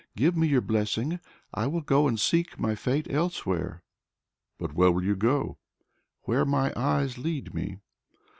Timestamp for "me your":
0.35-0.61